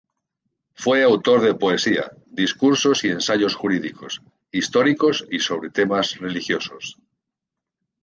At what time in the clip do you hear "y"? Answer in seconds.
3.03-3.09, 5.29-5.37